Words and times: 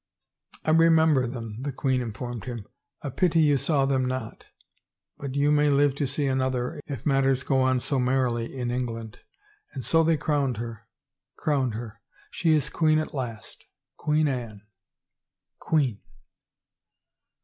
"I 0.65 0.71
remember 0.71 1.27
them," 1.27 1.61
the 1.61 1.71
queen 1.71 2.01
informed 2.01 2.45
him." 2.45 2.65
A 3.03 3.11
pity 3.11 3.39
you 3.41 3.55
saw 3.59 3.85
them 3.85 4.05
not— 4.07 4.47
but 5.19 5.35
you 5.35 5.51
may 5.51 5.69
live 5.69 5.93
to 5.97 6.07
see 6.07 6.25
an 6.25 6.41
other, 6.41 6.81
if 6.87 7.05
matters 7.05 7.43
go 7.43 7.61
on 7.61 7.79
so 7.79 7.99
merrily 7.99 8.51
in 8.57 8.71
England. 8.71 9.19
And 9.73 9.85
so 9.85 10.03
they 10.03 10.17
crowned 10.17 10.57
her... 10.57 10.87
crowned 11.35 11.75
her. 11.75 12.01
She 12.31 12.53
is 12.53 12.67
queen 12.67 12.97
at 12.97 13.13
last. 13.13 13.67
Queen 13.95 14.27
Anne.... 14.27 14.63
Queen!" 15.59 16.01